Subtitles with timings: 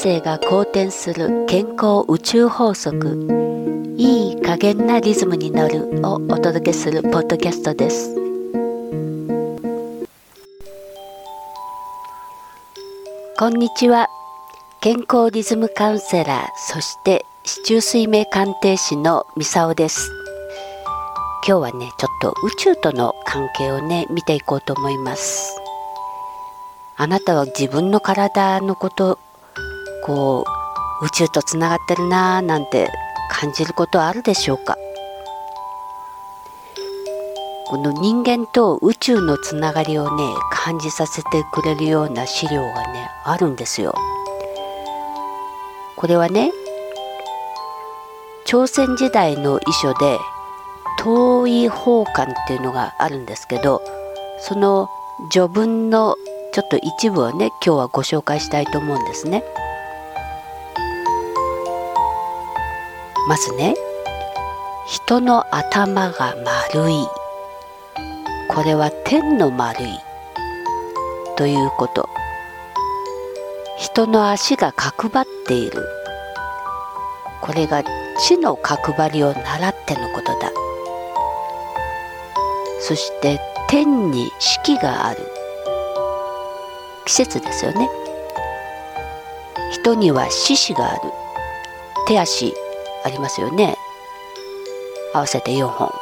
[0.00, 8.14] 生が好転する健康宇宙法則いい加減なリズムに乗るをお届けするポッドキャストです。
[13.36, 14.06] こんにちは。
[14.80, 20.12] 健康リズムカウンセラーそして市中水明鑑定士のミサオです。
[21.44, 25.60] 今日はねちょっと宇宙との関係をね見ていこうと思います。
[26.96, 29.18] あなたは自分の体のこと
[30.08, 30.42] こ
[31.02, 32.88] う宇宙とつながってるなーなんて
[33.30, 34.74] 感じることあるでしょうか？
[37.66, 43.94] この人間と宇宙のつながりをね感じさせてくれるような資料がねあるんですよ。
[45.96, 46.52] これはね
[48.46, 50.18] 朝鮮時代の遺書で
[51.00, 53.82] 遠い宝冠っていうのがあるんですけど
[54.40, 54.88] その
[55.30, 56.16] 序文の
[56.54, 59.44] ちょっと一部をね今日はご紹介したいと思うんですね。
[63.28, 63.74] まずね。
[64.86, 66.34] 人の頭が
[66.72, 67.06] 丸い。
[68.48, 69.98] これは天の丸い。
[71.36, 72.08] ということ。
[73.76, 75.84] 人の足が角張っている。
[77.42, 77.84] これが
[78.18, 80.50] 地の角張りを習ってのことだ。
[82.80, 85.20] そして天に四季がある。
[87.04, 87.90] 季節ですよね。
[89.72, 91.00] 人には獅子がある。
[92.06, 92.54] 手足
[93.04, 93.76] ありますよね。
[95.14, 95.92] 合わせて4本。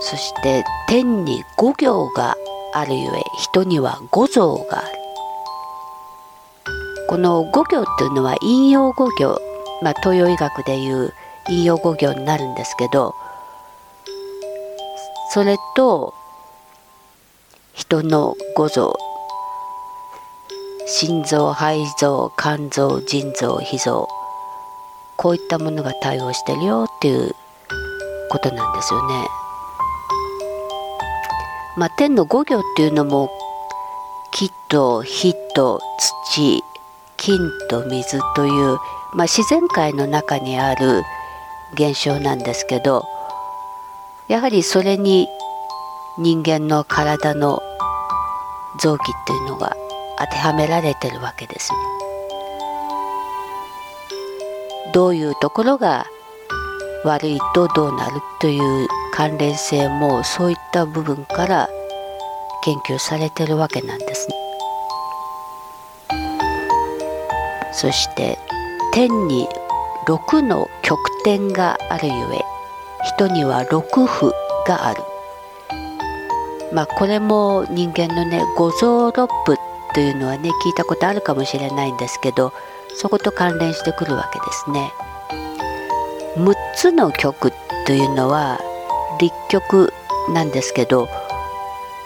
[0.00, 2.36] そして天に五行が
[2.72, 4.98] あるゆえ人には五臓がある。
[7.08, 9.40] この五行っていうのは陰陽五行、
[9.80, 11.14] まあ、東洋医学でいう
[11.46, 13.14] 陰陽五行になるんですけど
[15.30, 16.12] それと
[17.72, 18.94] 人の五臓
[20.90, 24.08] 心臓肺臓肝臓腎臓脾臓
[25.18, 27.34] こういったものが対応してるよっていう
[28.30, 29.26] ことなんですよね。
[31.76, 33.30] まあ、天の五行っていうのも
[34.32, 35.78] 木と火と
[36.32, 36.64] 土
[37.18, 38.78] 金と水という、
[39.14, 41.02] まあ、自然界の中にある
[41.74, 43.04] 現象なんですけど
[44.26, 45.28] やはりそれに
[46.18, 47.60] 人間の体の
[48.80, 49.76] 臓器っていうのが
[50.18, 51.70] 当てはめられてるわけです。
[54.92, 56.06] どういうところが
[57.04, 61.68] 悪いとどうなるという関連性もそういった部分から
[62.64, 64.34] 研究されてるわけなんですね。
[67.72, 68.38] そして
[68.92, 69.46] 天に
[70.06, 72.40] 6の極点があるゆえ
[73.16, 74.32] 人には6符
[74.66, 75.02] がある。
[76.72, 79.67] まあこれも人間のね五臓六腑
[79.98, 82.52] というのはね聞いたことあるかもしれないんですけど
[82.94, 84.92] そこと関連してくるわけですね。
[86.36, 87.50] 6つの曲
[87.84, 88.60] というのは
[89.20, 89.92] 立曲
[90.32, 91.08] なんですけど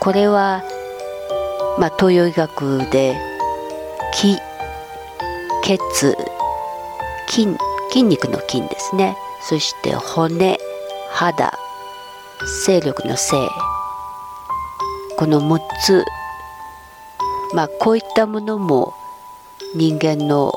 [0.00, 0.62] これは、
[1.78, 3.16] まあ、東洋医学で
[4.12, 4.36] 気
[5.64, 6.14] 血
[7.30, 7.56] 筋
[7.90, 10.58] 筋肉の筋ですねそして骨
[11.10, 11.58] 肌
[12.66, 13.34] 勢力の性
[15.16, 16.04] この6つ
[17.54, 18.94] まあこういったものも
[19.74, 20.52] 人間の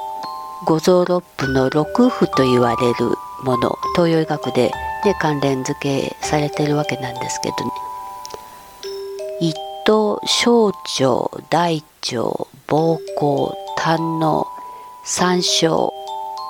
[0.66, 4.72] 五臓六腑の六腑と言われるもの東洋医学で、
[5.04, 7.72] ね、関連付けされてるわけなんですけど、ね、
[9.42, 14.46] 一等小腸大腸膀胱胆の
[15.04, 15.94] 三小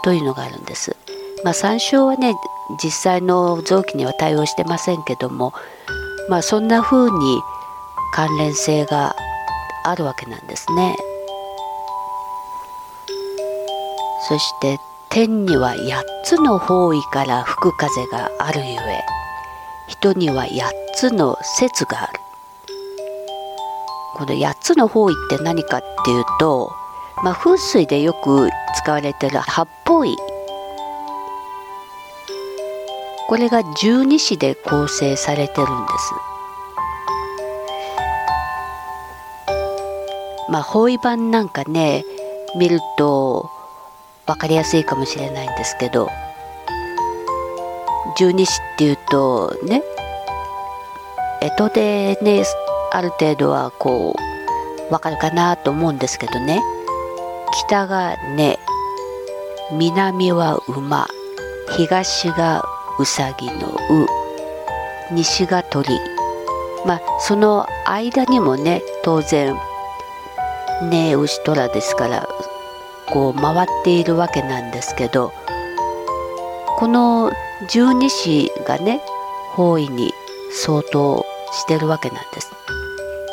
[0.03, 0.95] というのがあるんです。
[1.43, 2.35] まあ、三小はね
[2.83, 5.53] 実際の臓器には対応してませんけども、
[6.29, 7.41] まあ、そんな風に
[8.13, 9.15] 関連性が
[9.83, 10.95] あるわけなんですね。
[14.27, 14.77] そして
[15.09, 19.01] 天には8つの方位から吹く風があるゆえ
[19.87, 22.13] 人には8つの説がある。
[24.15, 26.71] この8つの方位って何かっていうと、
[27.23, 30.15] まあ、風水でよく使われてる八方位。
[33.27, 36.30] これが十二支で構成されてるんです。
[40.51, 42.03] まあ方位版なんかね
[42.57, 43.49] 見ると
[44.27, 46.09] 分かりやすいかもしれないんですけど
[48.17, 49.81] 十二支っていうとね
[51.39, 52.43] 干支でね
[52.91, 56.61] ある程度はこう分かるかなと思うんですけどね。
[57.67, 58.59] 北がね
[59.71, 61.07] 南は馬
[61.77, 62.63] 東が
[62.99, 65.87] うさぎのう西が鳥。
[66.85, 69.55] まあその間にもね当然
[70.81, 72.27] ね牛虎ですから
[73.07, 75.31] こう回っているわけなんですけど
[76.77, 77.31] この
[77.69, 79.01] 十二支がね
[79.53, 80.11] 方位に
[80.51, 82.51] 相当してるわけなんです。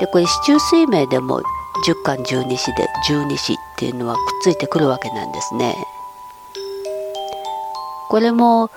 [0.01, 1.43] でこれ四柱推命でも
[1.85, 5.75] 十巻十二支で十二支っていうのはくっついてくるわけなんですね。
[8.09, 8.71] これも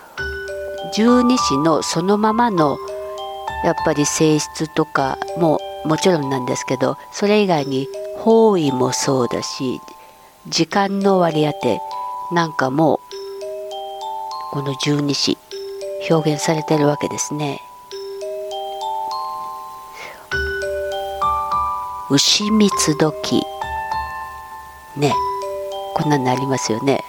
[0.93, 2.77] 十二支のそのままの
[3.63, 7.87] やっぱり性質とかももちろんなんですけどそれ以外に
[8.21, 9.81] 方位もそうだし
[10.47, 11.81] 時間の割り当て
[12.31, 12.99] なんかも
[14.51, 15.39] この十二支
[16.09, 17.59] 表現されてるわけですね。
[22.09, 23.41] 牛三つ時。
[24.97, 25.13] ね。
[25.95, 26.99] こんなになりますよね。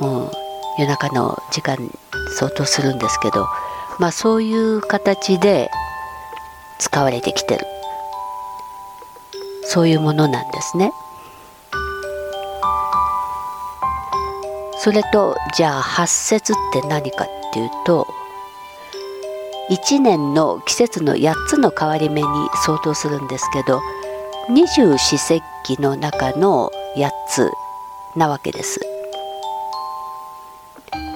[0.00, 0.30] うん、
[0.78, 1.76] 夜中の時間
[2.38, 3.46] 相当するんですけど。
[3.98, 5.70] まあそういう形で
[6.78, 7.66] 使われてきてる。
[9.72, 10.92] そういうものなんですね。
[14.76, 18.06] それとじゃあ八節って何かっていうと
[19.70, 22.26] 1年の季節の8つの変わり目に
[22.66, 23.80] 相当するんですけど
[24.50, 27.50] 二十四節気の中の8つ
[28.14, 28.78] なわけです。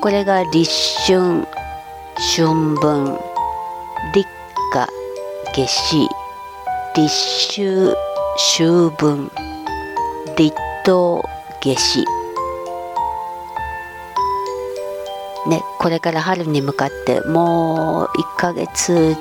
[0.00, 0.70] これが立
[1.06, 1.47] 春
[2.35, 3.19] 春分
[4.14, 4.26] 立
[4.73, 4.88] 夏
[5.53, 6.08] 夏至
[6.94, 7.11] 立
[7.50, 8.06] 秋
[8.37, 9.31] 秋分。
[10.37, 10.55] 立
[10.85, 11.23] 冬
[11.62, 12.05] 夏至。
[15.49, 19.17] ねこれから春に向かってもう1ヶ月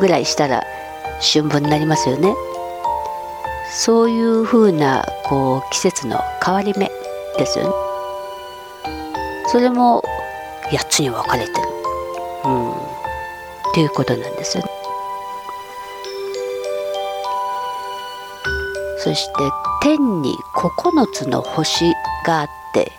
[0.00, 0.62] ぐらいしたら
[1.20, 2.34] 春分になりますよね。
[3.70, 6.90] そういうふうなこう季節の変わり目
[7.36, 7.70] ですよね。
[9.48, 10.02] それも
[10.70, 11.68] 8つに分かれてる。
[12.44, 12.72] うん。
[12.72, 12.76] っ
[13.74, 14.73] ていうことなんですよね。
[19.04, 19.32] そして
[19.82, 21.92] 天に9つの星
[22.24, 22.90] があって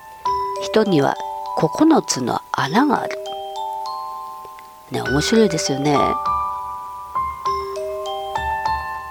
[0.61, 1.15] 人には
[1.57, 3.17] 9つの穴がある。
[4.91, 5.97] ね面白いですよね。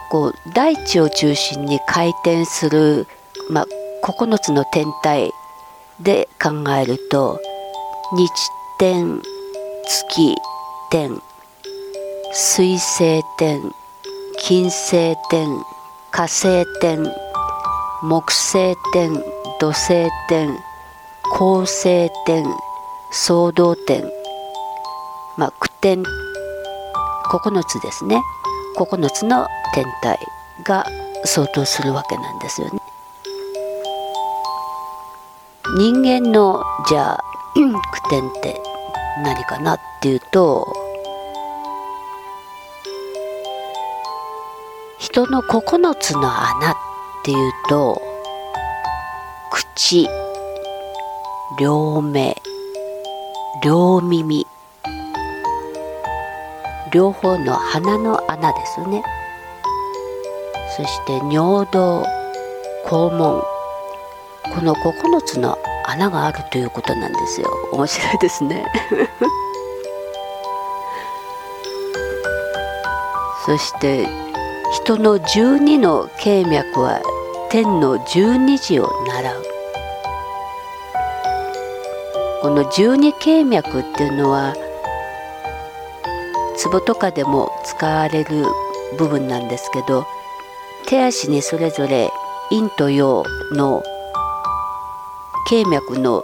[0.09, 3.09] こう大地を中心に回転する、
[3.51, 3.67] まあ、
[4.05, 5.33] 9つの天体
[5.99, 6.51] で考
[6.81, 7.41] えると
[8.17, 8.31] 日
[8.79, 9.21] 天
[9.85, 10.37] 月
[10.93, 11.21] 天
[12.33, 13.61] 水星天
[14.39, 15.49] 金星天
[16.17, 17.03] 火星天
[18.01, 19.13] 木星天
[19.59, 20.49] 土星天
[21.37, 22.45] 恒星天
[23.11, 24.09] 総動天
[25.37, 28.21] まあ句点9つですね
[28.79, 30.17] 9つの天体
[30.63, 30.87] が
[31.25, 32.79] 相当するわけなんですよね。
[35.77, 37.25] 人間のじゃあ
[37.59, 38.55] 句点って
[39.25, 40.84] 何かなっていうと
[45.15, 46.77] 人の9つの穴っ
[47.25, 48.03] ていうと
[49.49, 50.09] 口
[51.61, 52.35] 両目
[53.63, 54.45] 両耳。
[56.93, 59.05] 両方の鼻の穴ですね。
[60.77, 62.05] そして尿道
[62.85, 63.41] 肛門。
[64.53, 67.49] この9つの穴があるということなんですよ。
[67.71, 68.67] 面白いですね。
[73.47, 74.09] そして
[74.73, 77.01] 人の12の経脈は
[77.51, 79.43] 天の12時を習う
[82.43, 84.55] この十二経脈っていうのは
[86.63, 88.45] 壺とかでも使われる
[88.99, 90.07] 部分なんですけど
[90.87, 92.11] 手足にそれぞれ
[92.51, 93.83] 陰と陽の
[95.49, 96.23] 経脈の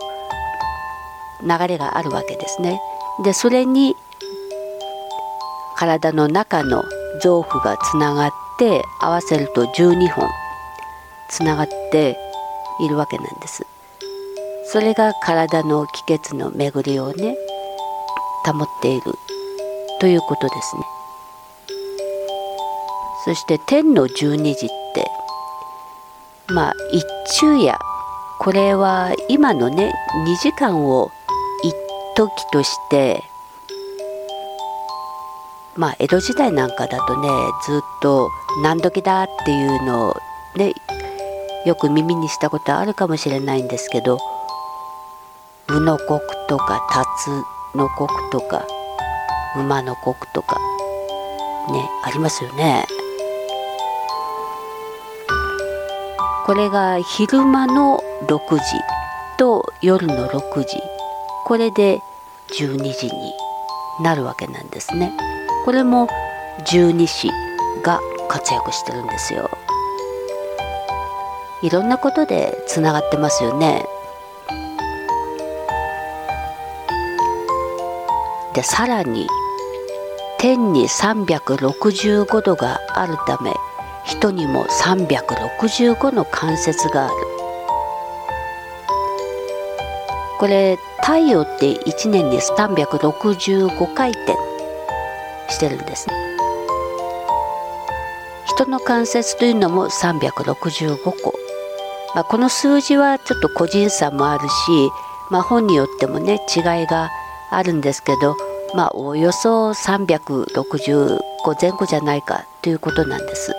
[1.43, 2.81] 流れがあるわけですね。
[3.25, 3.97] でそれに
[5.77, 6.83] 体の中の
[7.23, 10.29] 臓腑がつながって合わせると12本
[11.29, 12.17] つながって
[12.81, 13.65] いるわけなんです。
[14.73, 17.37] それが体の気血の巡りをね
[18.47, 19.01] 保っている
[19.99, 20.83] ということですね
[23.25, 25.05] そして天の十二時って
[26.53, 27.05] まあ一
[27.41, 27.77] 昼夜
[28.39, 29.93] これは今のね
[30.25, 31.11] 2時間を
[31.65, 31.75] 一
[32.15, 33.25] 時として
[35.81, 37.29] まあ江戸時代なんかだとね
[37.65, 38.31] ずっと
[38.63, 40.17] 何時だっていうのを
[40.55, 40.75] ね
[41.65, 44.19] よく耳にしたことあるかもしれないんですけど
[45.69, 46.21] 武の国
[46.51, 47.31] とか辰
[47.79, 48.67] の国とか
[49.57, 50.59] 馬の国とか
[51.73, 52.85] ねありますよね。
[56.45, 58.61] これが昼間の6時
[59.39, 60.83] と夜の6時
[61.47, 62.01] これで
[62.59, 63.33] 12時に
[64.03, 65.17] なるわけなんですね。
[65.65, 66.09] これも
[66.67, 67.31] 十二支
[67.83, 69.51] が活躍してるんですよ。
[71.63, 73.85] いろんなことでつながってますよね。
[78.55, 79.27] でさらに
[80.39, 83.53] 天に365度があるため
[84.05, 87.15] 人にも365の関節がある
[90.39, 94.50] これ太陽って1年に365回転
[95.51, 96.07] してるんです
[98.47, 101.35] 人の関節というのも365個、
[102.15, 104.53] まあ、この数字はちょっと個人差もあるし、
[105.31, 107.11] まあ、本によってもね違いが
[107.51, 108.37] あるんですけど
[108.75, 111.19] まあおよそ365
[111.61, 113.53] 前後じゃないかということなんです。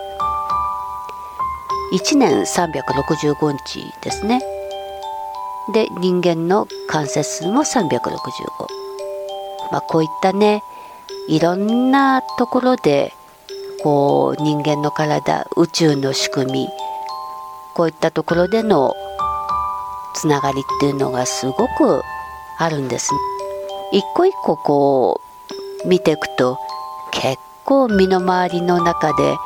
[1.93, 4.39] 1年365日ですね。
[5.73, 7.89] で人間の関節数も365。
[9.71, 10.63] まあこういったね
[11.31, 13.13] いろんなところで
[13.81, 16.67] こう人間の体宇宙の仕組み
[17.73, 18.93] こういったところでの
[20.13, 22.01] つながりっていうのがすごく
[22.59, 23.11] あるんです。
[23.93, 25.21] 一個一個こ
[25.85, 26.57] う見ていくと
[27.13, 29.37] 結構身の回りの中で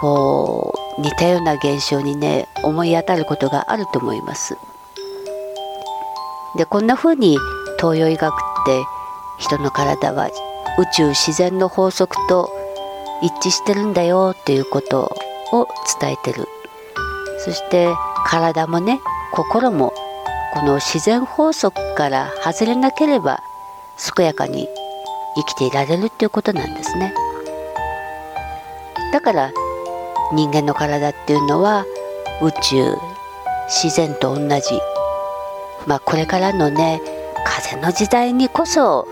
[0.00, 4.56] こう似たような現象にね思い当たることがあると思います。
[6.56, 7.38] でこんな風に
[7.80, 8.84] 東洋医学って
[9.40, 10.30] 人の体は
[10.78, 12.50] 宇宙自然の法則と
[13.20, 15.10] 一致してるんだよっていうこと
[15.52, 15.66] を
[16.00, 16.46] 伝えてる。
[17.44, 17.88] そして
[18.26, 19.00] 体もね
[19.32, 19.92] 心も
[20.54, 23.40] この自然法則から外れなければ
[24.16, 24.68] 健やかに
[25.36, 27.12] 生きていられるっていうことなんですね。
[29.12, 29.52] だから
[30.32, 31.86] 人間の体っていうのは
[32.42, 32.96] 宇宙
[33.66, 34.80] 自然と同じ。
[35.86, 37.00] まあこれからのね
[37.44, 39.08] 風の時代にこそ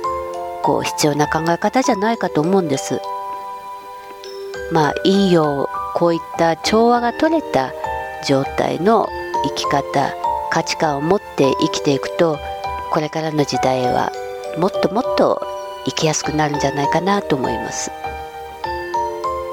[0.66, 3.00] こう必要な考え方じゃないかと思うんです。
[4.72, 7.72] まあ陰陽こういった調和が取れた
[8.26, 9.08] 状態の
[9.44, 10.12] 生き方
[10.50, 12.36] 価値観を持って生きていくと
[12.90, 14.10] これからの時代は
[14.58, 15.40] もっともっと
[15.84, 17.92] 生きやすくなるんじゃないかなと思います。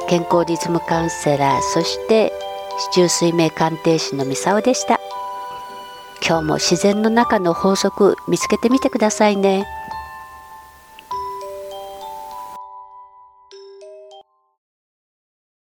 [0.10, 2.34] 健康リズムカウンセラーそして
[2.92, 5.00] 市中水明鑑定士のミサオでした。
[6.28, 9.68] 今日も自然の中の法則見つけてみてくださいね。